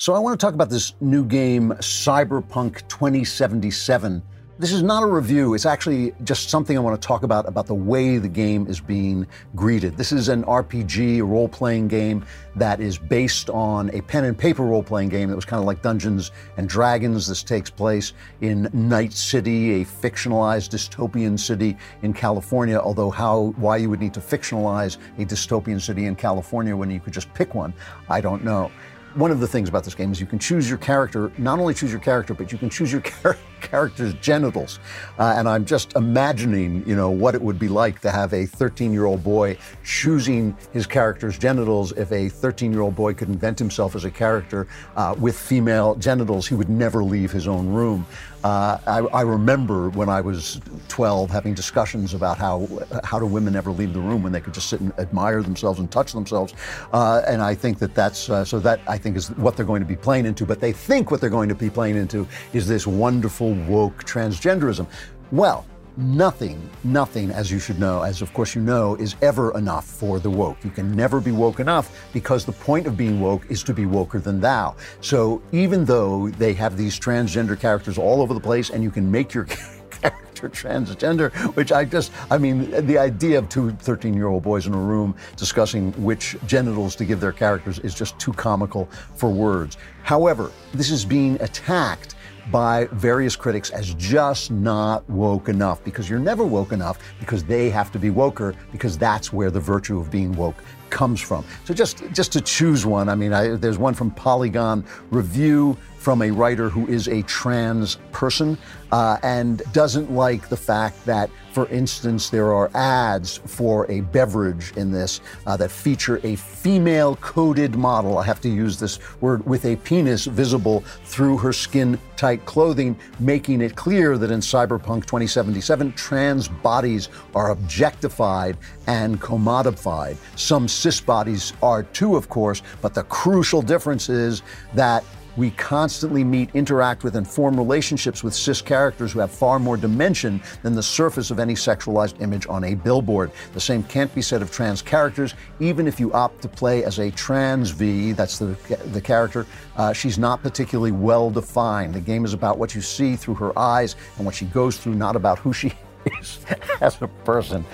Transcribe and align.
So 0.00 0.14
I 0.14 0.20
want 0.20 0.38
to 0.38 0.46
talk 0.46 0.54
about 0.54 0.70
this 0.70 0.92
new 1.00 1.24
game, 1.24 1.70
Cyberpunk 1.80 2.86
2077. 2.86 4.22
This 4.56 4.70
is 4.70 4.80
not 4.80 5.02
a 5.02 5.06
review. 5.06 5.54
It's 5.54 5.66
actually 5.66 6.12
just 6.22 6.50
something 6.50 6.76
I 6.76 6.80
want 6.80 7.02
to 7.02 7.04
talk 7.04 7.24
about 7.24 7.48
about 7.48 7.66
the 7.66 7.74
way 7.74 8.18
the 8.18 8.28
game 8.28 8.68
is 8.68 8.78
being 8.78 9.26
greeted. 9.56 9.96
This 9.96 10.12
is 10.12 10.28
an 10.28 10.44
RPG, 10.44 11.28
role-playing 11.28 11.88
game 11.88 12.24
that 12.54 12.80
is 12.80 12.96
based 12.96 13.50
on 13.50 13.90
a 13.90 14.00
pen 14.02 14.24
and 14.24 14.38
paper 14.38 14.62
role-playing 14.62 15.08
game 15.08 15.30
that 15.30 15.34
was 15.34 15.44
kind 15.44 15.58
of 15.58 15.66
like 15.66 15.82
Dungeons 15.82 16.30
and 16.58 16.68
Dragons. 16.68 17.26
This 17.26 17.42
takes 17.42 17.68
place 17.68 18.12
in 18.40 18.70
Night 18.72 19.12
City, 19.12 19.82
a 19.82 19.84
fictionalized 19.84 20.70
dystopian 20.70 21.36
city 21.36 21.76
in 22.02 22.12
California. 22.12 22.78
Although 22.78 23.10
how 23.10 23.52
why 23.56 23.78
you 23.78 23.90
would 23.90 23.98
need 23.98 24.14
to 24.14 24.20
fictionalize 24.20 24.96
a 25.18 25.24
dystopian 25.24 25.80
city 25.80 26.06
in 26.06 26.14
California 26.14 26.76
when 26.76 26.88
you 26.88 27.00
could 27.00 27.12
just 27.12 27.34
pick 27.34 27.56
one, 27.56 27.74
I 28.08 28.20
don't 28.20 28.44
know 28.44 28.70
one 29.14 29.30
of 29.30 29.40
the 29.40 29.48
things 29.48 29.68
about 29.68 29.84
this 29.84 29.94
game 29.94 30.12
is 30.12 30.20
you 30.20 30.26
can 30.26 30.38
choose 30.38 30.68
your 30.68 30.78
character, 30.78 31.32
not 31.38 31.58
only 31.58 31.74
choose 31.74 31.90
your 31.90 32.00
character, 32.00 32.34
but 32.34 32.52
you 32.52 32.58
can 32.58 32.70
choose 32.70 32.92
your 32.92 33.00
char- 33.22 33.36
character's 33.60 34.14
genitals. 34.14 34.78
Uh, 35.18 35.34
and 35.36 35.48
I'm 35.48 35.64
just 35.64 35.94
imagining, 35.96 36.86
you 36.86 36.96
know, 36.96 37.10
what 37.10 37.34
it 37.34 37.42
would 37.42 37.58
be 37.58 37.68
like 37.68 38.00
to 38.00 38.10
have 38.10 38.32
a 38.32 38.46
13 38.46 38.92
year 38.92 39.04
old 39.04 39.22
boy 39.22 39.56
choosing 39.84 40.56
his 40.72 40.86
character's 40.86 41.38
genitals. 41.38 41.92
If 41.92 42.12
a 42.12 42.28
13 42.28 42.72
year 42.72 42.82
old 42.82 42.94
boy 42.94 43.14
could 43.14 43.28
invent 43.28 43.58
himself 43.58 43.94
as 43.94 44.04
a 44.04 44.10
character 44.10 44.66
uh, 44.96 45.14
with 45.18 45.38
female 45.38 45.94
genitals, 45.96 46.46
he 46.46 46.54
would 46.54 46.68
never 46.68 47.04
leave 47.04 47.30
his 47.30 47.48
own 47.48 47.68
room. 47.68 48.06
Uh, 48.44 48.78
I, 48.86 48.98
I, 48.98 49.22
remember 49.22 49.90
when 49.90 50.08
I 50.08 50.20
was 50.20 50.60
12 50.86 51.28
having 51.28 51.54
discussions 51.54 52.14
about 52.14 52.38
how 52.38 52.68
how 53.02 53.18
do 53.18 53.26
women 53.26 53.56
ever 53.56 53.72
leave 53.72 53.92
the 53.92 54.00
room 54.00 54.22
when 54.22 54.30
they 54.30 54.40
could 54.40 54.54
just 54.54 54.68
sit 54.68 54.80
and 54.80 54.96
admire 54.96 55.42
themselves 55.42 55.80
and 55.80 55.90
touch 55.90 56.12
themselves, 56.12 56.54
uh, 56.92 57.22
and 57.26 57.42
I 57.42 57.56
think 57.56 57.80
that 57.80 57.96
that's 57.96 58.30
uh, 58.30 58.44
so 58.44 58.60
that 58.60 58.78
I 58.86 58.96
think 58.96 59.16
is 59.16 59.30
what 59.32 59.56
they're 59.56 59.66
going 59.66 59.82
to 59.82 59.88
be 59.88 59.96
playing 59.96 60.24
into. 60.24 60.46
But 60.46 60.60
they 60.60 60.72
think 60.72 61.10
what 61.10 61.20
they're 61.20 61.30
going 61.30 61.48
to 61.48 61.56
be 61.56 61.68
playing 61.68 61.96
into 61.96 62.28
is 62.52 62.68
this 62.68 62.86
wonderful 62.86 63.47
woke 63.52 64.04
transgenderism. 64.04 64.86
Well, 65.32 65.66
Nothing, 66.00 66.70
nothing, 66.84 67.32
as 67.32 67.50
you 67.50 67.58
should 67.58 67.80
know, 67.80 68.02
as 68.02 68.22
of 68.22 68.32
course 68.32 68.54
you 68.54 68.62
know, 68.62 68.94
is 68.94 69.16
ever 69.20 69.52
enough 69.58 69.84
for 69.84 70.20
the 70.20 70.30
woke. 70.30 70.62
You 70.62 70.70
can 70.70 70.94
never 70.94 71.20
be 71.20 71.32
woke 71.32 71.58
enough 71.58 72.08
because 72.12 72.44
the 72.44 72.52
point 72.52 72.86
of 72.86 72.96
being 72.96 73.20
woke 73.20 73.50
is 73.50 73.64
to 73.64 73.74
be 73.74 73.82
woker 73.82 74.22
than 74.22 74.40
thou. 74.40 74.76
So 75.00 75.42
even 75.50 75.84
though 75.84 76.28
they 76.28 76.54
have 76.54 76.76
these 76.76 77.00
transgender 77.00 77.58
characters 77.58 77.98
all 77.98 78.22
over 78.22 78.32
the 78.32 78.38
place 78.38 78.70
and 78.70 78.80
you 78.80 78.92
can 78.92 79.10
make 79.10 79.34
your 79.34 79.44
character 79.90 80.48
transgender, 80.48 81.32
which 81.56 81.72
I 81.72 81.84
just, 81.84 82.12
I 82.30 82.38
mean, 82.38 82.70
the 82.86 82.96
idea 82.96 83.36
of 83.36 83.48
two 83.48 83.72
13 83.72 84.14
year 84.14 84.28
old 84.28 84.44
boys 84.44 84.68
in 84.68 84.74
a 84.74 84.78
room 84.78 85.16
discussing 85.36 85.90
which 86.00 86.36
genitals 86.46 86.94
to 86.94 87.04
give 87.06 87.18
their 87.18 87.32
characters 87.32 87.80
is 87.80 87.92
just 87.92 88.16
too 88.20 88.32
comical 88.34 88.88
for 89.16 89.30
words. 89.30 89.76
However, 90.04 90.52
this 90.72 90.92
is 90.92 91.04
being 91.04 91.42
attacked 91.42 92.14
by 92.50 92.86
various 92.92 93.36
critics 93.36 93.70
as 93.70 93.94
just 93.94 94.50
not 94.50 95.08
woke 95.08 95.48
enough 95.48 95.82
because 95.84 96.08
you're 96.08 96.18
never 96.18 96.44
woke 96.44 96.72
enough 96.72 96.98
because 97.20 97.44
they 97.44 97.70
have 97.70 97.92
to 97.92 97.98
be 97.98 98.10
woker 98.10 98.54
because 98.72 98.96
that's 98.96 99.32
where 99.32 99.50
the 99.50 99.60
virtue 99.60 99.98
of 99.98 100.10
being 100.10 100.34
woke 100.36 100.62
comes 100.90 101.20
from. 101.20 101.44
So 101.64 101.74
just 101.74 102.02
just 102.12 102.32
to 102.32 102.40
choose 102.40 102.86
one, 102.86 103.08
I 103.08 103.14
mean, 103.14 103.32
I, 103.32 103.56
there's 103.56 103.78
one 103.78 103.94
from 103.94 104.10
Polygon 104.10 104.84
Review 105.10 105.76
from 105.98 106.22
a 106.22 106.30
writer 106.30 106.68
who 106.68 106.86
is 106.86 107.08
a 107.08 107.22
trans 107.22 107.96
person 108.12 108.56
uh, 108.92 109.18
and 109.22 109.62
doesn't 109.72 110.10
like 110.10 110.48
the 110.48 110.56
fact 110.56 111.04
that, 111.04 111.28
for 111.52 111.68
instance, 111.68 112.30
there 112.30 112.52
are 112.52 112.70
ads 112.74 113.38
for 113.46 113.90
a 113.90 114.00
beverage 114.00 114.72
in 114.76 114.90
this 114.90 115.20
uh, 115.46 115.56
that 115.56 115.70
feature 115.70 116.20
a 116.24 116.36
female 116.36 117.16
coded 117.16 117.74
model. 117.74 118.18
I 118.18 118.24
have 118.24 118.40
to 118.42 118.48
use 118.48 118.78
this 118.78 118.98
word 119.20 119.44
with 119.46 119.64
a 119.66 119.76
penis 119.76 120.24
visible 120.24 120.80
through 121.04 121.38
her 121.38 121.52
skin 121.52 121.98
tight 122.16 122.44
clothing, 122.46 122.98
making 123.20 123.60
it 123.60 123.76
clear 123.76 124.16
that 124.18 124.30
in 124.30 124.40
Cyberpunk 124.40 125.06
2077, 125.06 125.92
trans 125.92 126.48
bodies 126.48 127.08
are 127.34 127.50
objectified 127.50 128.56
and 128.86 129.20
commodified. 129.20 130.16
Some 130.36 130.66
cis 130.66 131.00
bodies 131.00 131.52
are 131.62 131.82
too, 131.82 132.16
of 132.16 132.28
course, 132.28 132.62
but 132.80 132.94
the 132.94 133.04
crucial 133.04 133.62
difference 133.62 134.08
is 134.08 134.42
that 134.74 135.04
we 135.38 135.52
constantly 135.52 136.24
meet, 136.24 136.50
interact 136.54 137.04
with, 137.04 137.14
and 137.14 137.26
form 137.26 137.56
relationships 137.56 138.24
with 138.24 138.34
cis 138.34 138.60
characters 138.60 139.12
who 139.12 139.20
have 139.20 139.30
far 139.30 139.60
more 139.60 139.76
dimension 139.76 140.42
than 140.62 140.74
the 140.74 140.82
surface 140.82 141.30
of 141.30 141.38
any 141.38 141.54
sexualized 141.54 142.20
image 142.20 142.46
on 142.48 142.64
a 142.64 142.74
billboard. 142.74 143.30
The 143.54 143.60
same 143.60 143.84
can't 143.84 144.12
be 144.16 144.20
said 144.20 144.42
of 144.42 144.50
trans 144.50 144.82
characters. 144.82 145.34
Even 145.60 145.86
if 145.86 146.00
you 146.00 146.12
opt 146.12 146.42
to 146.42 146.48
play 146.48 146.82
as 146.82 146.98
a 146.98 147.12
trans 147.12 147.70
V, 147.70 148.12
that's 148.12 148.38
the, 148.38 148.56
the 148.92 149.00
character, 149.00 149.46
uh, 149.76 149.92
she's 149.92 150.18
not 150.18 150.42
particularly 150.42 150.92
well 150.92 151.30
defined. 151.30 151.94
The 151.94 152.00
game 152.00 152.24
is 152.24 152.34
about 152.34 152.58
what 152.58 152.74
you 152.74 152.80
see 152.80 153.14
through 153.14 153.36
her 153.36 153.56
eyes 153.56 153.94
and 154.16 154.26
what 154.26 154.34
she 154.34 154.46
goes 154.46 154.76
through, 154.76 154.96
not 154.96 155.14
about 155.14 155.38
who 155.38 155.52
she 155.52 155.72
as 156.80 157.00
a 157.02 157.08
person. 157.08 157.64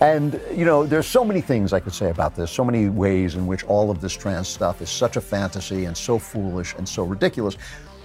And, 0.00 0.40
you 0.54 0.64
know, 0.64 0.86
there's 0.86 1.06
so 1.06 1.24
many 1.24 1.40
things 1.40 1.72
I 1.72 1.80
could 1.80 1.94
say 1.94 2.10
about 2.10 2.34
this, 2.34 2.50
so 2.50 2.64
many 2.64 2.88
ways 2.88 3.34
in 3.34 3.46
which 3.46 3.64
all 3.64 3.90
of 3.90 4.00
this 4.00 4.12
trans 4.12 4.48
stuff 4.48 4.80
is 4.82 4.90
such 4.90 5.16
a 5.16 5.20
fantasy 5.20 5.84
and 5.84 5.96
so 5.96 6.18
foolish 6.18 6.74
and 6.76 6.88
so 6.88 7.04
ridiculous. 7.04 7.56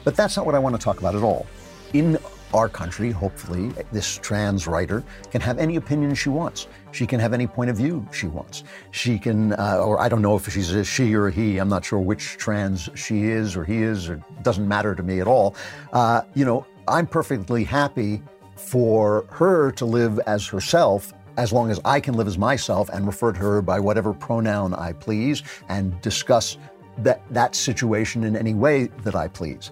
But 0.03 0.15
that's 0.15 0.37
not 0.37 0.45
what 0.45 0.55
I 0.55 0.59
want 0.59 0.75
to 0.75 0.81
talk 0.81 0.99
about 0.99 1.15
at 1.15 1.23
all. 1.23 1.45
In 1.93 2.17
our 2.53 2.69
country, 2.69 3.11
hopefully, 3.11 3.73
this 3.91 4.17
trans 4.17 4.67
writer 4.67 5.03
can 5.31 5.41
have 5.41 5.57
any 5.57 5.75
opinion 5.75 6.15
she 6.15 6.29
wants. 6.29 6.67
She 6.91 7.05
can 7.05 7.19
have 7.19 7.33
any 7.33 7.47
point 7.47 7.69
of 7.69 7.75
view 7.75 8.07
she 8.13 8.27
wants. 8.27 8.63
She 8.91 9.19
can, 9.19 9.53
uh, 9.53 9.81
or 9.83 9.99
I 9.99 10.07
don't 10.07 10.21
know 10.21 10.35
if 10.35 10.51
she's 10.51 10.71
a 10.71 10.83
she 10.85 11.13
or 11.13 11.27
a 11.27 11.31
he. 11.31 11.57
I'm 11.57 11.67
not 11.67 11.83
sure 11.83 11.99
which 11.99 12.37
trans 12.37 12.89
she 12.95 13.23
is 13.23 13.57
or 13.57 13.65
he 13.65 13.81
is, 13.81 14.07
or 14.09 14.23
doesn't 14.43 14.67
matter 14.67 14.95
to 14.95 15.03
me 15.03 15.19
at 15.19 15.27
all. 15.27 15.55
Uh, 15.91 16.21
you 16.33 16.45
know, 16.45 16.65
I'm 16.87 17.07
perfectly 17.07 17.63
happy 17.63 18.21
for 18.55 19.25
her 19.29 19.71
to 19.71 19.85
live 19.85 20.19
as 20.27 20.47
herself 20.47 21.13
as 21.37 21.51
long 21.51 21.69
as 21.69 21.79
I 21.83 21.99
can 21.99 22.15
live 22.15 22.27
as 22.27 22.37
myself 22.37 22.89
and 22.89 23.05
refer 23.05 23.33
to 23.33 23.39
her 23.39 23.61
by 23.61 23.79
whatever 23.79 24.13
pronoun 24.13 24.73
I 24.73 24.93
please 24.93 25.43
and 25.67 25.99
discuss 26.01 26.57
that, 26.99 27.21
that 27.31 27.55
situation 27.55 28.23
in 28.23 28.35
any 28.35 28.53
way 28.53 28.85
that 29.03 29.15
I 29.15 29.27
please. 29.27 29.71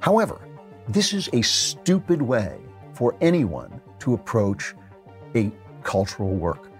However, 0.00 0.40
this 0.88 1.12
is 1.12 1.28
a 1.32 1.42
stupid 1.42 2.20
way 2.20 2.58
for 2.92 3.16
anyone 3.20 3.80
to 4.00 4.14
approach 4.14 4.74
a 5.36 5.52
cultural 5.84 6.30
work. 6.30 6.70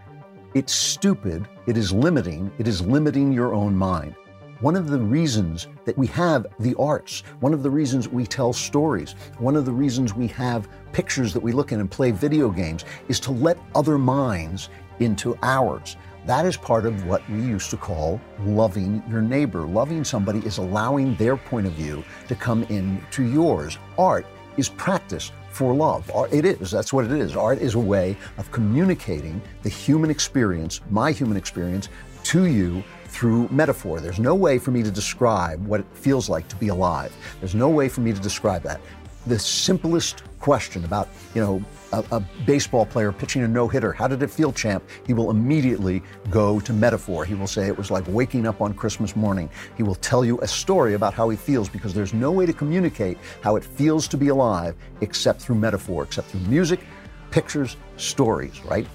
It's 0.54 0.74
stupid, 0.74 1.46
it 1.66 1.76
is 1.76 1.92
limiting, 1.92 2.50
it 2.58 2.66
is 2.66 2.82
limiting 2.82 3.30
your 3.30 3.54
own 3.54 3.76
mind. 3.76 4.16
One 4.60 4.76
of 4.76 4.88
the 4.90 4.98
reasons 4.98 5.68
that 5.86 5.96
we 5.96 6.06
have 6.08 6.46
the 6.58 6.74
arts, 6.78 7.22
one 7.40 7.54
of 7.54 7.62
the 7.62 7.70
reasons 7.70 8.10
we 8.10 8.26
tell 8.26 8.52
stories, 8.52 9.12
one 9.38 9.56
of 9.56 9.64
the 9.64 9.72
reasons 9.72 10.14
we 10.14 10.26
have 10.26 10.68
pictures 10.92 11.32
that 11.32 11.40
we 11.40 11.52
look 11.52 11.72
at 11.72 11.78
and 11.78 11.90
play 11.90 12.10
video 12.10 12.50
games 12.50 12.84
is 13.08 13.18
to 13.20 13.32
let 13.32 13.58
other 13.74 13.96
minds 13.96 14.68
into 14.98 15.34
ours. 15.42 15.96
That 16.26 16.44
is 16.44 16.58
part 16.58 16.84
of 16.84 17.06
what 17.06 17.26
we 17.30 17.38
used 17.38 17.70
to 17.70 17.78
call 17.78 18.20
loving 18.44 19.02
your 19.08 19.22
neighbor. 19.22 19.62
Loving 19.62 20.04
somebody 20.04 20.40
is 20.40 20.58
allowing 20.58 21.14
their 21.14 21.38
point 21.38 21.66
of 21.66 21.72
view 21.72 22.04
to 22.28 22.34
come 22.34 22.64
into 22.64 23.22
yours. 23.22 23.78
Art 23.96 24.26
is 24.58 24.68
practice 24.68 25.32
for 25.52 25.72
love. 25.72 26.10
It 26.30 26.44
is, 26.44 26.70
that's 26.70 26.92
what 26.92 27.06
it 27.06 27.12
is. 27.12 27.34
Art 27.34 27.60
is 27.60 27.76
a 27.76 27.78
way 27.78 28.14
of 28.36 28.52
communicating 28.52 29.40
the 29.62 29.70
human 29.70 30.10
experience, 30.10 30.82
my 30.90 31.12
human 31.12 31.38
experience, 31.38 31.88
to 32.24 32.44
you 32.44 32.84
through 33.10 33.48
metaphor. 33.50 34.00
There's 34.00 34.20
no 34.20 34.34
way 34.34 34.58
for 34.58 34.70
me 34.70 34.82
to 34.82 34.90
describe 34.90 35.66
what 35.66 35.80
it 35.80 35.86
feels 35.92 36.28
like 36.28 36.48
to 36.48 36.56
be 36.56 36.68
alive. 36.68 37.14
There's 37.40 37.54
no 37.54 37.68
way 37.68 37.88
for 37.88 38.00
me 38.00 38.12
to 38.12 38.20
describe 38.20 38.62
that. 38.62 38.80
The 39.26 39.38
simplest 39.38 40.22
question 40.38 40.84
about, 40.84 41.08
you 41.34 41.42
know, 41.42 41.62
a, 41.92 42.04
a 42.12 42.20
baseball 42.46 42.86
player 42.86 43.12
pitching 43.12 43.42
a 43.42 43.48
no 43.48 43.66
hitter, 43.68 43.92
how 43.92 44.08
did 44.08 44.22
it 44.22 44.30
feel, 44.30 44.52
champ? 44.52 44.82
He 45.06 45.12
will 45.12 45.30
immediately 45.30 46.02
go 46.30 46.60
to 46.60 46.72
metaphor. 46.72 47.24
He 47.24 47.34
will 47.34 47.48
say 47.48 47.66
it 47.66 47.76
was 47.76 47.90
like 47.90 48.04
waking 48.06 48.46
up 48.46 48.60
on 48.60 48.72
Christmas 48.74 49.16
morning. 49.16 49.50
He 49.76 49.82
will 49.82 49.96
tell 49.96 50.24
you 50.24 50.40
a 50.40 50.48
story 50.48 50.94
about 50.94 51.12
how 51.12 51.28
he 51.28 51.36
feels 51.36 51.68
because 51.68 51.92
there's 51.92 52.14
no 52.14 52.30
way 52.30 52.46
to 52.46 52.52
communicate 52.52 53.18
how 53.42 53.56
it 53.56 53.64
feels 53.64 54.08
to 54.08 54.16
be 54.16 54.28
alive 54.28 54.76
except 55.00 55.42
through 55.42 55.56
metaphor, 55.56 56.04
except 56.04 56.28
through 56.28 56.40
music, 56.40 56.80
pictures, 57.30 57.76
stories, 57.96 58.64
right? 58.64 58.86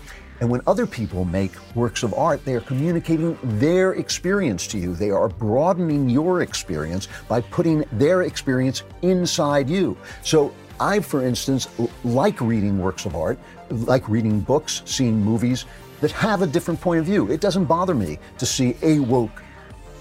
And 0.41 0.49
when 0.49 0.61
other 0.67 0.85
people 0.85 1.23
make 1.23 1.51
works 1.75 2.03
of 2.03 2.13
art, 2.13 2.43
they 2.43 2.55
are 2.55 2.61
communicating 2.61 3.37
their 3.43 3.93
experience 3.93 4.67
to 4.67 4.77
you. 4.77 4.93
They 4.93 5.09
are 5.09 5.29
broadening 5.29 6.09
your 6.09 6.41
experience 6.41 7.07
by 7.27 7.41
putting 7.41 7.85
their 7.93 8.23
experience 8.23 8.83
inside 9.01 9.69
you. 9.69 9.97
So 10.23 10.53
I, 10.79 10.99
for 10.99 11.25
instance, 11.25 11.69
like 12.03 12.41
reading 12.41 12.79
works 12.79 13.05
of 13.05 13.15
art, 13.15 13.39
like 13.69 14.07
reading 14.09 14.41
books, 14.41 14.81
seeing 14.85 15.23
movies 15.23 15.65
that 16.01 16.11
have 16.11 16.41
a 16.41 16.47
different 16.47 16.81
point 16.81 16.99
of 16.99 17.05
view. 17.05 17.31
It 17.31 17.39
doesn't 17.39 17.65
bother 17.65 17.95
me 17.95 18.19
to 18.37 18.45
see 18.45 18.75
a 18.81 18.99
woke 18.99 19.41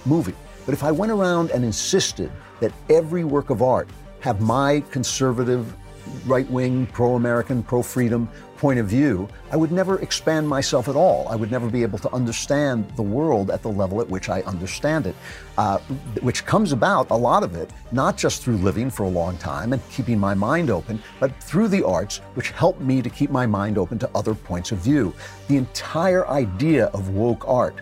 movie. 0.05 0.35
But 0.67 0.73
if 0.73 0.83
I 0.83 0.91
went 0.91 1.13
around 1.13 1.51
and 1.51 1.65
insisted 1.65 2.33
that 2.61 2.73
every 2.91 3.23
work 3.23 3.51
of 3.51 3.63
art 3.63 3.89
have 4.21 4.41
my 4.41 4.83
conservative 4.91 5.77
right 6.27 6.49
wing, 6.51 6.87
pro 6.87 7.15
American, 7.15 7.63
pro 7.63 7.83
freedom 7.83 8.29
point 8.57 8.79
of 8.79 8.87
view, 8.87 9.29
I 9.51 9.57
would 9.57 9.73
never 9.73 9.99
expand 10.01 10.49
myself 10.49 10.89
at 10.89 10.97
all. 10.97 11.29
I 11.29 11.37
would 11.37 11.51
never 11.51 11.69
be 11.69 11.83
able 11.83 11.99
to 11.99 12.13
understand 12.15 12.89
the 12.97 13.03
world 13.03 13.51
at 13.51 13.63
the 13.63 13.69
level 13.69 14.01
at 14.01 14.09
which 14.09 14.29
I 14.29 14.41
understand 14.43 15.07
it, 15.07 15.15
uh, 15.59 15.79
which 16.21 16.47
comes 16.47 16.73
about, 16.73 17.11
a 17.11 17.15
lot 17.15 17.43
of 17.43 17.57
it, 17.57 17.71
not 17.93 18.17
just 18.17 18.43
through 18.43 18.57
living 18.57 18.89
for 18.91 19.03
a 19.03 19.09
long 19.09 19.37
time 19.37 19.73
and 19.73 19.87
keeping 19.91 20.19
my 20.19 20.35
mind 20.35 20.71
open, 20.71 21.03
but 21.21 21.35
through 21.43 21.69
the 21.69 21.85
arts, 21.85 22.19
which 22.35 22.51
help 22.51 22.81
me 22.81 23.03
to 23.03 23.11
keep 23.11 23.31
my 23.31 23.47
mind 23.47 23.77
open 23.77 23.99
to 23.99 24.11
other 24.15 24.35
points 24.35 24.73
of 24.73 24.79
view. 24.79 25.13
The 25.49 25.57
entire 25.57 26.27
idea 26.29 26.87
of 26.87 27.11
woke 27.11 27.47
art 27.47 27.81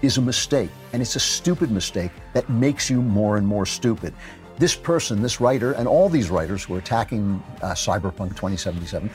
is 0.00 0.16
a 0.16 0.22
mistake, 0.22 0.70
and 0.92 1.02
it's 1.02 1.16
a 1.16 1.20
stupid 1.20 1.70
mistake 1.70 2.10
that 2.32 2.48
makes 2.48 2.90
you 2.90 3.02
more 3.02 3.36
and 3.36 3.46
more 3.46 3.66
stupid. 3.66 4.12
This 4.58 4.76
person, 4.76 5.22
this 5.22 5.40
writer, 5.40 5.72
and 5.72 5.88
all 5.88 6.08
these 6.08 6.30
writers 6.30 6.64
who 6.64 6.74
are 6.74 6.78
attacking 6.78 7.42
uh, 7.62 7.72
Cyberpunk 7.72 8.30
2077, 8.30 9.10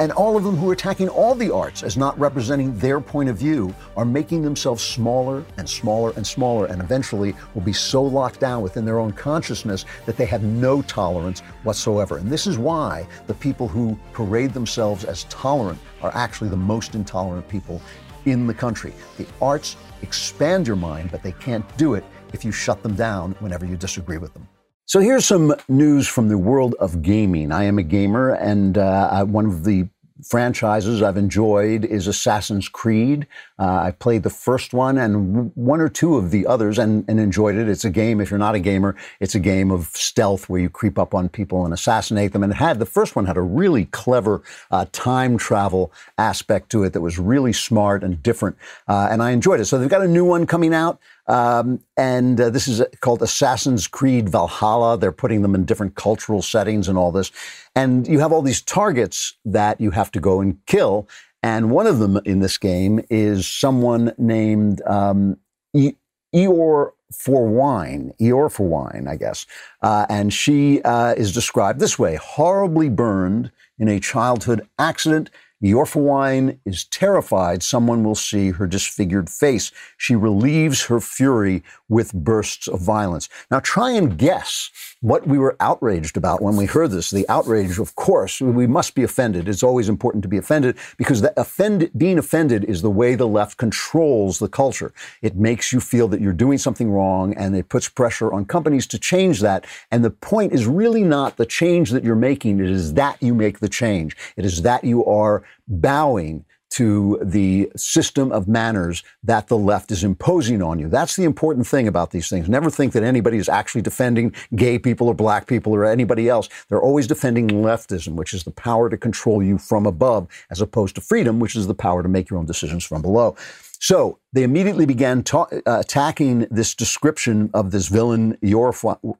and 0.00 0.10
all 0.12 0.36
of 0.36 0.42
them 0.42 0.56
who 0.56 0.68
are 0.70 0.72
attacking 0.72 1.08
all 1.08 1.36
the 1.36 1.54
arts 1.54 1.84
as 1.84 1.96
not 1.96 2.18
representing 2.18 2.76
their 2.78 3.00
point 3.00 3.28
of 3.28 3.36
view 3.36 3.72
are 3.96 4.04
making 4.04 4.42
themselves 4.42 4.82
smaller 4.82 5.44
and 5.56 5.68
smaller 5.68 6.12
and 6.16 6.26
smaller, 6.26 6.66
and 6.66 6.82
eventually 6.82 7.34
will 7.54 7.62
be 7.62 7.72
so 7.72 8.02
locked 8.02 8.40
down 8.40 8.62
within 8.62 8.84
their 8.84 8.98
own 8.98 9.12
consciousness 9.12 9.84
that 10.06 10.16
they 10.16 10.26
have 10.26 10.42
no 10.42 10.82
tolerance 10.82 11.40
whatsoever. 11.62 12.18
And 12.18 12.28
this 12.28 12.46
is 12.46 12.58
why 12.58 13.06
the 13.28 13.34
people 13.34 13.68
who 13.68 13.96
parade 14.12 14.52
themselves 14.52 15.04
as 15.04 15.24
tolerant 15.24 15.78
are 16.02 16.14
actually 16.14 16.50
the 16.50 16.56
most 16.56 16.96
intolerant 16.96 17.48
people 17.48 17.80
in 18.24 18.46
the 18.48 18.54
country. 18.54 18.92
The 19.16 19.26
arts 19.40 19.76
expand 20.02 20.66
your 20.66 20.76
mind, 20.76 21.12
but 21.12 21.22
they 21.22 21.32
can't 21.32 21.64
do 21.76 21.94
it 21.94 22.04
if 22.32 22.44
you 22.44 22.50
shut 22.50 22.82
them 22.82 22.96
down 22.96 23.36
whenever 23.38 23.64
you 23.64 23.76
disagree 23.76 24.18
with 24.18 24.34
them. 24.34 24.48
So 24.86 25.00
here's 25.00 25.24
some 25.24 25.54
news 25.66 26.06
from 26.06 26.28
the 26.28 26.36
world 26.36 26.74
of 26.78 27.00
gaming. 27.00 27.52
I 27.52 27.64
am 27.64 27.78
a 27.78 27.82
gamer, 27.82 28.34
and 28.34 28.76
uh, 28.76 29.24
one 29.24 29.46
of 29.46 29.64
the 29.64 29.88
franchises 30.22 31.02
I've 31.02 31.16
enjoyed 31.16 31.86
is 31.86 32.06
Assassin's 32.06 32.68
Creed. 32.68 33.26
Uh, 33.58 33.76
I 33.76 33.90
played 33.92 34.22
the 34.22 34.30
first 34.30 34.74
one 34.74 34.98
and 34.98 35.52
one 35.54 35.80
or 35.80 35.88
two 35.88 36.16
of 36.16 36.30
the 36.30 36.46
others 36.46 36.78
and, 36.78 37.04
and, 37.08 37.18
enjoyed 37.18 37.56
it. 37.56 37.68
It's 37.68 37.84
a 37.84 37.90
game, 37.90 38.20
if 38.20 38.30
you're 38.30 38.38
not 38.38 38.54
a 38.54 38.60
gamer, 38.60 38.94
it's 39.20 39.34
a 39.34 39.40
game 39.40 39.70
of 39.70 39.86
stealth 39.86 40.48
where 40.48 40.60
you 40.60 40.68
creep 40.68 40.98
up 40.98 41.14
on 41.14 41.28
people 41.28 41.64
and 41.64 41.74
assassinate 41.74 42.32
them. 42.32 42.42
And 42.42 42.52
it 42.52 42.56
had, 42.56 42.78
the 42.78 42.86
first 42.86 43.16
one 43.16 43.26
had 43.26 43.36
a 43.36 43.42
really 43.42 43.86
clever 43.86 44.42
uh, 44.70 44.86
time 44.92 45.36
travel 45.36 45.92
aspect 46.18 46.70
to 46.70 46.84
it 46.84 46.92
that 46.92 47.00
was 47.00 47.18
really 47.18 47.52
smart 47.52 48.04
and 48.04 48.22
different. 48.22 48.56
Uh, 48.86 49.08
and 49.10 49.22
I 49.22 49.30
enjoyed 49.30 49.60
it. 49.60 49.64
So 49.64 49.78
they've 49.78 49.88
got 49.88 50.02
a 50.02 50.08
new 50.08 50.24
one 50.24 50.46
coming 50.46 50.74
out. 50.74 51.00
Um, 51.26 51.80
and 51.96 52.40
uh, 52.40 52.50
this 52.50 52.68
is 52.68 52.82
called 53.00 53.22
Assassin's 53.22 53.86
Creed 53.86 54.28
Valhalla. 54.28 54.98
They're 54.98 55.12
putting 55.12 55.42
them 55.42 55.54
in 55.54 55.64
different 55.64 55.94
cultural 55.94 56.42
settings 56.42 56.88
and 56.88 56.98
all 56.98 57.12
this. 57.12 57.30
And 57.74 58.06
you 58.06 58.18
have 58.20 58.32
all 58.32 58.42
these 58.42 58.60
targets 58.60 59.34
that 59.44 59.80
you 59.80 59.90
have 59.92 60.10
to 60.12 60.20
go 60.20 60.40
and 60.40 60.58
kill. 60.66 61.08
And 61.42 61.70
one 61.70 61.86
of 61.86 61.98
them 61.98 62.18
in 62.24 62.40
this 62.40 62.58
game 62.58 63.04
is 63.10 63.46
someone 63.46 64.12
named 64.18 64.82
um, 64.86 65.38
e- 65.74 65.94
Eeyore 66.34 66.92
for 67.12 67.46
wine, 67.46 68.12
Eorforwine, 68.20 69.08
I 69.08 69.16
guess. 69.16 69.46
Uh, 69.82 70.06
and 70.08 70.32
she 70.32 70.82
uh, 70.82 71.14
is 71.14 71.32
described 71.32 71.80
this 71.80 71.98
way 71.98 72.16
horribly 72.16 72.88
burned 72.88 73.52
in 73.78 73.88
a 73.88 74.00
childhood 74.00 74.66
accident 74.78 75.30
Wine 75.72 76.60
is 76.66 76.84
terrified 76.84 77.62
someone 77.62 78.04
will 78.04 78.14
see 78.14 78.50
her 78.50 78.66
disfigured 78.66 79.30
face. 79.30 79.72
She 79.96 80.14
relieves 80.14 80.84
her 80.86 81.00
fury 81.00 81.62
with 81.88 82.12
bursts 82.12 82.68
of 82.68 82.80
violence. 82.80 83.28
Now, 83.50 83.60
try 83.60 83.92
and 83.92 84.18
guess 84.18 84.70
what 85.00 85.26
we 85.26 85.38
were 85.38 85.56
outraged 85.60 86.16
about 86.16 86.42
when 86.42 86.56
we 86.56 86.66
heard 86.66 86.90
this. 86.90 87.10
The 87.10 87.28
outrage, 87.28 87.78
of 87.78 87.94
course, 87.94 88.40
we 88.40 88.66
must 88.66 88.94
be 88.94 89.02
offended. 89.02 89.48
It's 89.48 89.62
always 89.62 89.88
important 89.88 90.22
to 90.22 90.28
be 90.28 90.38
offended 90.38 90.76
because 90.96 91.20
the 91.20 91.38
offended, 91.38 91.92
being 91.96 92.18
offended 92.18 92.64
is 92.64 92.82
the 92.82 92.90
way 92.90 93.14
the 93.14 93.28
left 93.28 93.56
controls 93.56 94.38
the 94.38 94.48
culture. 94.48 94.92
It 95.22 95.36
makes 95.36 95.72
you 95.72 95.80
feel 95.80 96.08
that 96.08 96.20
you're 96.20 96.32
doing 96.32 96.58
something 96.58 96.90
wrong 96.90 97.34
and 97.34 97.56
it 97.56 97.68
puts 97.68 97.88
pressure 97.88 98.32
on 98.32 98.44
companies 98.44 98.86
to 98.88 98.98
change 98.98 99.40
that. 99.40 99.66
And 99.90 100.04
the 100.04 100.10
point 100.10 100.52
is 100.52 100.66
really 100.66 101.04
not 101.04 101.36
the 101.36 101.46
change 101.46 101.90
that 101.90 102.04
you're 102.04 102.16
making. 102.16 102.60
It 102.60 102.70
is 102.70 102.94
that 102.94 103.22
you 103.22 103.34
make 103.34 103.60
the 103.60 103.68
change. 103.68 104.16
It 104.36 104.44
is 104.44 104.62
that 104.62 104.84
you 104.84 105.04
are 105.04 105.42
bowing 105.68 106.44
to 106.74 107.20
the 107.22 107.70
system 107.76 108.32
of 108.32 108.48
manners 108.48 109.04
that 109.22 109.46
the 109.46 109.56
left 109.56 109.92
is 109.92 110.02
imposing 110.02 110.60
on 110.60 110.80
you. 110.80 110.88
That's 110.88 111.14
the 111.14 111.22
important 111.22 111.68
thing 111.68 111.86
about 111.86 112.10
these 112.10 112.28
things. 112.28 112.48
Never 112.48 112.68
think 112.68 112.92
that 112.94 113.04
anybody 113.04 113.36
is 113.36 113.48
actually 113.48 113.82
defending 113.82 114.34
gay 114.56 114.80
people 114.80 115.06
or 115.06 115.14
black 115.14 115.46
people 115.46 115.72
or 115.72 115.84
anybody 115.84 116.28
else. 116.28 116.48
They're 116.68 116.82
always 116.82 117.06
defending 117.06 117.46
leftism, 117.48 118.14
which 118.14 118.34
is 118.34 118.42
the 118.42 118.50
power 118.50 118.90
to 118.90 118.96
control 118.96 119.40
you 119.40 119.56
from 119.56 119.86
above, 119.86 120.26
as 120.50 120.60
opposed 120.60 120.96
to 120.96 121.00
freedom, 121.00 121.38
which 121.38 121.54
is 121.54 121.68
the 121.68 121.74
power 121.74 122.02
to 122.02 122.08
make 122.08 122.28
your 122.28 122.40
own 122.40 122.46
decisions 122.46 122.82
from 122.82 123.02
below. 123.02 123.36
So 123.78 124.18
they 124.34 124.42
immediately 124.42 124.84
began 124.84 125.22
ta- 125.22 125.46
uh, 125.52 125.78
attacking 125.78 126.40
this 126.50 126.74
description 126.74 127.50
of 127.54 127.70
this 127.70 127.86
villain, 127.86 128.36
Eorforwine, 128.42 129.12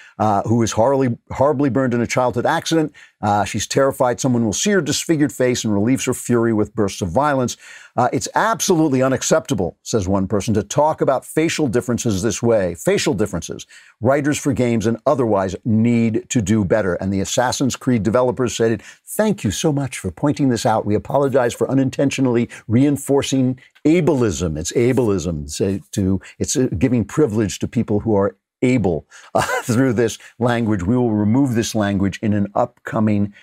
uh, 0.18 0.42
who 0.42 0.60
is 0.62 0.72
horribly, 0.72 1.16
horribly 1.30 1.70
burned 1.70 1.94
in 1.94 2.00
a 2.00 2.06
childhood 2.06 2.46
accident. 2.46 2.92
Uh, 3.22 3.44
she's 3.44 3.66
terrified 3.66 4.20
someone 4.20 4.44
will 4.44 4.52
see 4.52 4.70
her 4.70 4.80
disfigured 4.80 5.32
face 5.32 5.64
and 5.64 5.72
relieves 5.72 6.04
her 6.04 6.12
fury 6.12 6.52
with 6.52 6.74
bursts 6.74 7.00
of 7.00 7.08
violence. 7.10 7.56
Uh, 7.96 8.08
it's 8.12 8.28
absolutely 8.34 9.02
unacceptable, 9.02 9.76
says 9.82 10.08
one 10.08 10.26
person, 10.26 10.52
to 10.52 10.62
talk 10.62 11.00
about 11.00 11.24
facial 11.24 11.68
differences 11.68 12.22
this 12.22 12.42
way. 12.42 12.74
Facial 12.74 13.14
differences. 13.14 13.66
Writers 14.00 14.36
for 14.36 14.52
games 14.52 14.86
and 14.86 14.98
otherwise 15.06 15.54
need 15.64 16.28
to 16.28 16.42
do 16.42 16.64
better. 16.64 16.94
And 16.96 17.12
the 17.12 17.20
Assassin's 17.20 17.76
Creed 17.76 18.02
developers 18.02 18.56
said, 18.56 18.82
Thank 19.06 19.44
you 19.44 19.52
so 19.52 19.72
much 19.72 20.00
for 20.00 20.10
pointing 20.10 20.48
this 20.48 20.66
out. 20.66 20.84
We 20.84 20.96
apologize 20.96 21.54
for 21.54 21.70
unintentionally 21.70 22.48
reinforcing 22.66 23.43
ableism. 23.86 24.58
It's 24.58 24.72
ableism. 24.72 25.90
To, 25.92 26.20
it's 26.38 26.56
giving 26.78 27.04
privilege 27.04 27.58
to 27.60 27.68
people 27.68 28.00
who 28.00 28.14
are 28.16 28.36
able 28.62 29.06
uh, 29.34 29.42
through 29.62 29.92
this 29.94 30.18
language. 30.38 30.82
We 30.82 30.96
will 30.96 31.12
remove 31.12 31.54
this 31.54 31.74
language 31.74 32.18
in 32.22 32.32
an 32.32 32.48
upcoming 32.54 33.34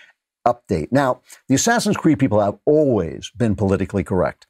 update. 0.45 0.91
Now, 0.91 1.21
the 1.47 1.55
Assassin's 1.55 1.97
Creed 1.97 2.19
people 2.19 2.39
have 2.39 2.57
always 2.65 3.31
been 3.37 3.55
politically 3.55 4.03
correct. 4.03 4.47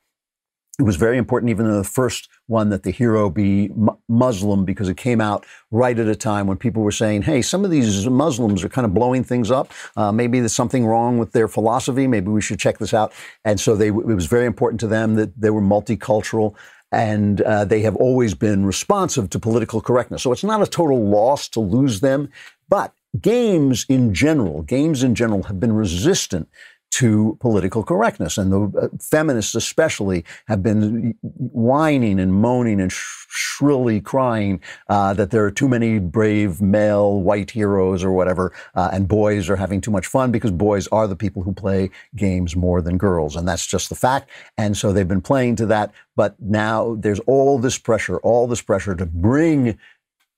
It 0.81 0.85
was 0.85 0.95
very 0.95 1.19
important, 1.19 1.51
even 1.51 1.67
in 1.67 1.77
the 1.77 1.83
first 1.83 2.27
one, 2.47 2.69
that 2.69 2.81
the 2.81 2.89
hero 2.89 3.29
be 3.29 3.69
Muslim 4.09 4.65
because 4.65 4.89
it 4.89 4.97
came 4.97 5.21
out 5.21 5.45
right 5.69 5.97
at 5.99 6.07
a 6.07 6.15
time 6.15 6.47
when 6.47 6.57
people 6.57 6.81
were 6.81 6.91
saying, 6.91 7.21
hey, 7.21 7.43
some 7.43 7.63
of 7.63 7.69
these 7.69 8.07
Muslims 8.07 8.63
are 8.63 8.69
kind 8.69 8.85
of 8.85 8.91
blowing 8.91 9.23
things 9.23 9.51
up. 9.51 9.71
Uh, 9.95 10.11
maybe 10.11 10.39
there's 10.39 10.53
something 10.53 10.87
wrong 10.87 11.19
with 11.19 11.33
their 11.33 11.47
philosophy. 11.47 12.07
Maybe 12.07 12.29
we 12.31 12.41
should 12.41 12.57
check 12.57 12.79
this 12.79 12.95
out. 12.95 13.13
And 13.45 13.59
so 13.59 13.75
they, 13.75 13.89
it 13.89 13.93
was 13.93 14.25
very 14.25 14.47
important 14.47 14.79
to 14.79 14.87
them 14.87 15.13
that 15.17 15.39
they 15.39 15.51
were 15.51 15.61
multicultural 15.61 16.55
and 16.91 17.41
uh, 17.41 17.63
they 17.63 17.81
have 17.81 17.95
always 17.97 18.33
been 18.33 18.65
responsive 18.65 19.29
to 19.29 19.39
political 19.39 19.81
correctness. 19.81 20.23
So 20.23 20.31
it's 20.31 20.43
not 20.43 20.63
a 20.63 20.67
total 20.67 21.07
loss 21.07 21.47
to 21.49 21.59
lose 21.59 21.99
them, 21.99 22.29
but 22.69 22.91
games 23.19 23.85
in 23.87 24.15
general, 24.15 24.63
games 24.63 25.03
in 25.03 25.13
general 25.13 25.43
have 25.43 25.59
been 25.59 25.73
resistant 25.73 26.49
to 26.91 27.37
political 27.39 27.83
correctness. 27.83 28.37
And 28.37 28.51
the 28.51 28.79
uh, 28.79 28.87
feminists, 28.99 29.55
especially, 29.55 30.25
have 30.47 30.61
been 30.61 31.15
whining 31.21 32.19
and 32.19 32.33
moaning 32.33 32.79
and 32.81 32.91
sh- 32.91 33.25
shrilly 33.29 34.01
crying 34.01 34.61
uh, 34.89 35.13
that 35.13 35.31
there 35.31 35.45
are 35.45 35.51
too 35.51 35.69
many 35.69 35.99
brave 35.99 36.61
male 36.61 37.21
white 37.21 37.51
heroes 37.51 38.03
or 38.03 38.11
whatever, 38.11 38.53
uh, 38.75 38.89
and 38.91 39.07
boys 39.07 39.49
are 39.49 39.55
having 39.55 39.79
too 39.79 39.91
much 39.91 40.05
fun 40.05 40.31
because 40.31 40.51
boys 40.51 40.87
are 40.89 41.07
the 41.07 41.15
people 41.15 41.43
who 41.43 41.53
play 41.53 41.89
games 42.15 42.55
more 42.55 42.81
than 42.81 42.97
girls. 42.97 43.35
And 43.35 43.47
that's 43.47 43.65
just 43.65 43.89
the 43.89 43.95
fact. 43.95 44.29
And 44.57 44.75
so 44.75 44.91
they've 44.91 45.07
been 45.07 45.21
playing 45.21 45.55
to 45.57 45.65
that. 45.67 45.93
But 46.15 46.35
now 46.41 46.95
there's 46.99 47.21
all 47.21 47.57
this 47.57 47.77
pressure, 47.77 48.17
all 48.17 48.47
this 48.47 48.61
pressure 48.61 48.95
to 48.95 49.05
bring 49.05 49.77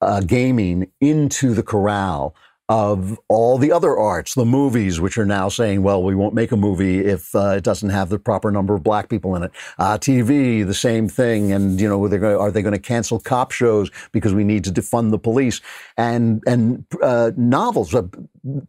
uh, 0.01 0.22
gaming 0.22 0.91
into 1.01 1.53
the 1.53 1.63
corral 1.63 2.36
of 2.70 3.20
all 3.27 3.58
the 3.58 3.72
other 3.72 3.98
arts, 3.98 4.36
the 4.36 4.46
movies, 4.46 5.00
which 5.00 5.17
are 5.17 5.25
now 5.25 5.50
saying, 5.50 5.84
well, 5.84 6.01
we 6.01 6.15
won't 6.15 6.34
make 6.34 6.51
a 6.51 6.58
movie 6.58 7.00
if 7.00 7.36
uh, 7.36 7.55
it 7.58 7.63
doesn't 7.63 7.89
have 7.89 8.10
the 8.10 8.17
proper 8.17 8.51
number 8.51 8.74
of 8.74 8.84
black 8.84 9.10
people 9.10 9.36
in 9.36 9.43
it. 9.43 9.51
Uh, 9.77 9.98
TV, 9.98 10.65
the 10.65 10.74
same 10.74 11.10
thing. 11.10 11.51
And, 11.51 11.79
you 11.79 11.89
know, 11.89 12.03
are 12.05 12.51
they 12.51 12.62
going 12.62 12.74
to 12.74 12.79
cancel 12.79 13.20
cop 13.20 13.51
shows 13.51 13.91
because 14.13 14.34
we 14.34 14.46
need 14.46 14.63
to 14.63 14.72
defund 14.72 15.12
the 15.12 15.20
police? 15.20 15.60
And, 15.98 16.41
and 16.48 16.86
uh, 17.01 17.32
novels, 17.36 17.93
uh, 17.93 18.03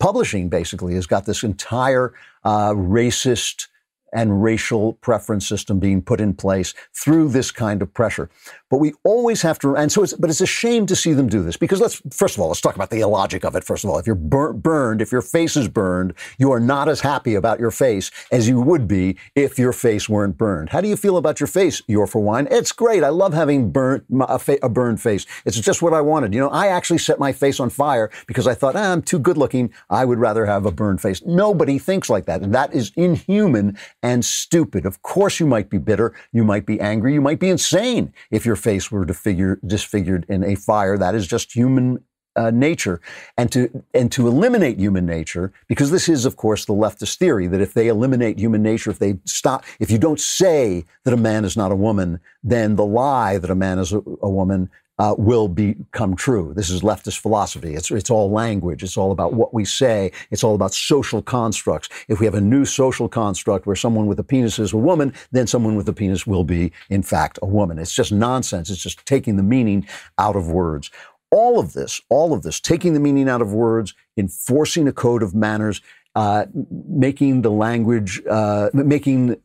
publishing 0.00 0.48
basically 0.48 0.94
has 0.94 1.06
got 1.06 1.26
this 1.26 1.44
entire 1.44 2.14
uh, 2.42 2.70
racist 2.70 3.68
and 4.14 4.42
racial 4.42 4.94
preference 4.94 5.46
system 5.46 5.78
being 5.78 6.00
put 6.00 6.20
in 6.20 6.32
place 6.34 6.72
through 6.94 7.28
this 7.28 7.50
kind 7.50 7.82
of 7.82 7.92
pressure. 7.92 8.30
But 8.70 8.78
we 8.78 8.94
always 9.04 9.42
have 9.42 9.58
to, 9.60 9.76
and 9.76 9.92
so 9.92 10.02
it's, 10.02 10.14
but 10.14 10.30
it's 10.30 10.40
a 10.40 10.46
shame 10.46 10.86
to 10.86 10.96
see 10.96 11.12
them 11.12 11.28
do 11.28 11.42
this 11.42 11.56
because 11.56 11.80
let's, 11.80 12.00
first 12.10 12.36
of 12.36 12.40
all, 12.40 12.48
let's 12.48 12.60
talk 12.60 12.74
about 12.74 12.90
the 12.90 13.00
illogic 13.00 13.44
of 13.44 13.54
it. 13.54 13.64
First 13.64 13.84
of 13.84 13.90
all, 13.90 13.98
if 13.98 14.06
you're 14.06 14.16
bur- 14.16 14.52
burned, 14.52 15.02
if 15.02 15.12
your 15.12 15.22
face 15.22 15.56
is 15.56 15.68
burned, 15.68 16.14
you 16.38 16.50
are 16.52 16.60
not 16.60 16.88
as 16.88 17.00
happy 17.00 17.34
about 17.34 17.60
your 17.60 17.70
face 17.70 18.10
as 18.32 18.48
you 18.48 18.60
would 18.60 18.88
be 18.88 19.16
if 19.34 19.58
your 19.58 19.72
face 19.72 20.08
weren't 20.08 20.36
burned. 20.36 20.70
How 20.70 20.80
do 20.80 20.88
you 20.88 20.96
feel 20.96 21.16
about 21.16 21.40
your 21.40 21.46
face, 21.46 21.82
You're 21.86 22.06
for 22.06 22.20
Wine? 22.20 22.48
It's 22.50 22.72
great. 22.72 23.04
I 23.04 23.10
love 23.10 23.34
having 23.34 23.70
burnt, 23.70 24.04
a, 24.20 24.38
fa- 24.38 24.58
a 24.62 24.68
burned 24.68 25.00
face. 25.00 25.26
It's 25.44 25.60
just 25.60 25.82
what 25.82 25.92
I 25.92 26.00
wanted. 26.00 26.34
You 26.34 26.40
know, 26.40 26.50
I 26.50 26.68
actually 26.68 26.98
set 26.98 27.18
my 27.18 27.32
face 27.32 27.60
on 27.60 27.70
fire 27.70 28.10
because 28.26 28.46
I 28.46 28.54
thought, 28.54 28.76
ah, 28.76 28.92
I'm 28.92 29.02
too 29.02 29.18
good 29.18 29.36
looking. 29.36 29.72
I 29.90 30.04
would 30.04 30.18
rather 30.18 30.46
have 30.46 30.66
a 30.66 30.72
burned 30.72 31.00
face. 31.00 31.22
Nobody 31.24 31.78
thinks 31.78 32.08
like 32.08 32.26
that. 32.26 32.42
And 32.42 32.54
that 32.54 32.74
is 32.74 32.92
inhuman 32.96 33.76
and 34.04 34.22
stupid. 34.22 34.84
Of 34.84 35.00
course, 35.00 35.40
you 35.40 35.46
might 35.46 35.70
be 35.70 35.78
bitter. 35.78 36.14
You 36.30 36.44
might 36.44 36.66
be 36.66 36.78
angry. 36.78 37.14
You 37.14 37.22
might 37.22 37.40
be 37.40 37.48
insane 37.48 38.12
if 38.30 38.44
your 38.44 38.54
face 38.54 38.92
were 38.92 39.06
disfigured, 39.06 40.26
in 40.28 40.44
a 40.44 40.54
fire. 40.56 40.98
That 40.98 41.14
is 41.14 41.26
just 41.26 41.54
human 41.54 42.04
uh, 42.36 42.50
nature 42.50 43.00
and 43.38 43.50
to 43.52 43.84
and 43.94 44.10
to 44.10 44.26
eliminate 44.26 44.76
human 44.78 45.06
nature 45.06 45.52
because 45.68 45.92
this 45.92 46.08
is 46.08 46.24
of 46.24 46.36
course 46.36 46.64
the 46.64 46.72
leftist 46.72 47.16
theory 47.16 47.46
that 47.46 47.60
if 47.60 47.74
they 47.74 47.86
eliminate 47.86 48.40
human 48.40 48.60
nature 48.60 48.90
if 48.90 48.98
they 48.98 49.16
stop 49.24 49.64
if 49.78 49.88
you 49.88 49.98
don't 49.98 50.18
say 50.18 50.84
that 51.04 51.14
a 51.14 51.16
man 51.16 51.44
is 51.44 51.56
not 51.56 51.70
a 51.70 51.76
woman 51.76 52.18
then 52.42 52.74
the 52.74 52.84
lie 52.84 53.38
that 53.38 53.50
a 53.50 53.54
man 53.54 53.78
is 53.78 53.92
a, 53.92 53.98
a 54.20 54.28
woman 54.28 54.68
uh, 54.98 55.14
will 55.18 55.48
become 55.48 56.14
true. 56.14 56.52
This 56.54 56.70
is 56.70 56.82
leftist 56.82 57.18
philosophy. 57.18 57.74
It's, 57.74 57.90
it's 57.90 58.10
all 58.10 58.30
language. 58.30 58.82
It's 58.82 58.96
all 58.96 59.12
about 59.12 59.34
what 59.34 59.52
we 59.52 59.64
say. 59.64 60.12
It's 60.30 60.44
all 60.44 60.54
about 60.54 60.72
social 60.74 61.20
constructs. 61.22 61.88
If 62.08 62.20
we 62.20 62.26
have 62.26 62.34
a 62.34 62.40
new 62.40 62.64
social 62.64 63.08
construct 63.08 63.66
where 63.66 63.76
someone 63.76 64.06
with 64.06 64.18
a 64.20 64.24
penis 64.24 64.58
is 64.58 64.72
a 64.72 64.76
woman, 64.78 65.12
then 65.32 65.46
someone 65.46 65.74
with 65.76 65.88
a 65.88 65.92
penis 65.92 66.26
will 66.26 66.44
be, 66.44 66.72
in 66.90 67.02
fact, 67.02 67.38
a 67.42 67.46
woman. 67.46 67.78
It's 67.78 67.94
just 67.94 68.12
nonsense. 68.12 68.70
It's 68.70 68.82
just 68.82 69.04
taking 69.04 69.36
the 69.36 69.42
meaning 69.42 69.86
out 70.18 70.36
of 70.36 70.48
words. 70.48 70.90
All 71.30 71.58
of 71.58 71.72
this, 71.72 72.00
all 72.08 72.32
of 72.32 72.42
this, 72.42 72.60
taking 72.60 72.94
the 72.94 73.00
meaning 73.00 73.28
out 73.28 73.42
of 73.42 73.52
words, 73.52 73.94
enforcing 74.16 74.86
a 74.86 74.92
code 74.92 75.22
of 75.22 75.34
manners, 75.34 75.80
uh, 76.14 76.46
making 76.70 77.42
the 77.42 77.50
language, 77.50 78.22
uh, 78.30 78.70
making, 78.72 79.36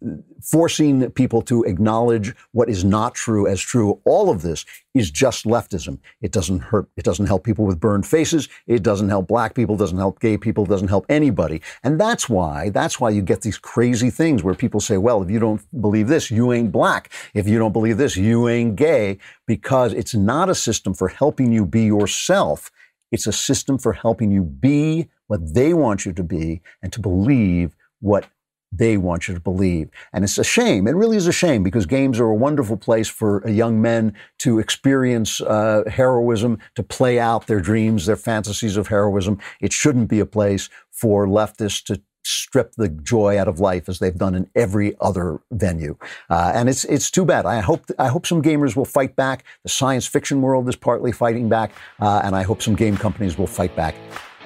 forcing 0.42 1.10
people 1.12 1.42
to 1.42 1.64
acknowledge 1.64 2.36
what 2.52 2.70
is 2.70 2.84
not 2.84 3.16
true 3.16 3.48
as 3.48 3.60
true. 3.60 4.00
All 4.06 4.30
of 4.30 4.44
this 4.44 4.66
is 4.94 5.10
just 5.10 5.46
leftism. 5.46 5.98
It 6.22 6.32
doesn't 6.32 6.60
hurt. 6.60 6.88
It 6.96 7.04
doesn't 7.04 7.26
help 7.26 7.44
people 7.44 7.66
with 7.66 7.80
burned 7.80 8.06
faces. 8.06 8.50
It 8.68 8.84
doesn't 8.84 9.10
help 9.10 9.28
black 9.28 9.56
people. 9.56 9.78
Doesn't 9.78 9.98
help 9.98 10.20
gay 10.20 10.38
people. 10.38 10.66
Doesn't 10.66 10.88
help 10.90 11.06
anybody. 11.10 11.62
And 11.84 12.00
that's 12.00 12.30
why, 12.30 12.70
that's 12.70 13.00
why 13.00 13.10
you 13.10 13.22
get 13.24 13.42
these 13.42 13.58
crazy 13.58 14.12
things 14.12 14.44
where 14.44 14.54
people 14.54 14.80
say, 14.80 14.98
well, 14.98 15.24
if 15.24 15.30
you 15.30 15.40
don't 15.40 15.62
believe 15.82 16.08
this, 16.08 16.30
you 16.30 16.54
ain't 16.54 16.72
black. 16.72 17.12
If 17.34 17.48
you 17.48 17.58
don't 17.58 17.74
believe 17.74 17.98
this, 17.98 18.16
you 18.16 18.48
ain't 18.48 18.76
gay, 18.76 19.18
because 19.48 19.94
it's 19.94 20.14
not 20.14 20.50
a 20.50 20.56
system 20.56 20.94
for 20.94 21.08
helping 21.08 21.52
you 21.52 21.66
be 21.66 21.86
yourself. 21.86 22.70
It's 23.12 23.26
a 23.26 23.34
system 23.34 23.80
for 23.80 23.94
helping 23.94 24.30
you 24.32 24.44
be 24.44 25.10
what 25.30 25.54
they 25.54 25.74
want 25.74 26.06
you 26.06 26.12
to 26.12 26.24
be 26.24 26.62
and 26.82 26.92
to 26.92 27.00
believe 27.00 27.76
what 28.02 28.28
they 28.72 28.98
want 28.98 29.28
you 29.28 29.34
to 29.34 29.40
believe. 29.40 29.90
And 30.12 30.24
it's 30.24 30.38
a 30.38 30.44
shame. 30.44 30.88
It 30.88 30.96
really 30.96 31.18
is 31.18 31.28
a 31.28 31.32
shame 31.32 31.64
because 31.64 31.86
games 31.86 32.20
are 32.20 32.30
a 32.30 32.36
wonderful 32.36 32.78
place 32.78 33.08
for 33.08 33.48
young 33.48 33.82
men 33.82 34.14
to 34.40 34.60
experience 34.60 35.42
uh, 35.42 35.84
heroism, 35.88 36.60
to 36.76 36.84
play 36.84 37.20
out 37.20 37.48
their 37.48 37.62
dreams, 37.62 38.06
their 38.06 38.16
fantasies 38.16 38.76
of 38.76 38.88
heroism. 38.88 39.40
It 39.62 39.72
shouldn't 39.72 40.10
be 40.10 40.20
a 40.20 40.26
place 40.26 40.70
for 40.92 41.28
leftists 41.28 41.84
to 41.86 42.02
strip 42.24 42.74
the 42.76 42.90
joy 42.90 43.40
out 43.40 43.48
of 43.48 43.60
life 43.60 43.88
as 43.88 44.00
they've 44.00 44.18
done 44.18 44.36
in 44.36 44.50
every 44.56 44.96
other 45.00 45.40
venue. 45.52 45.98
Uh, 46.30 46.52
and 46.54 46.70
it's 46.70 46.86
it's 46.86 47.10
too 47.10 47.26
bad. 47.26 47.46
I 47.46 47.62
hope 47.62 47.86
I 47.98 48.08
hope 48.08 48.28
some 48.28 48.42
gamers 48.42 48.76
will 48.76 48.86
fight 48.86 49.16
back. 49.16 49.46
The 49.64 49.70
science 49.70 50.06
fiction 50.06 50.42
world 50.42 50.68
is 50.70 50.76
partly 50.76 51.12
fighting 51.12 51.50
back, 51.50 51.72
uh, 52.00 52.22
and 52.24 52.36
I 52.36 52.44
hope 52.44 52.62
some 52.62 52.76
game 52.76 52.98
companies 52.98 53.38
will 53.38 53.48
fight 53.48 53.76
back 53.76 53.96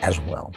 as 0.03 0.19
well. 0.19 0.51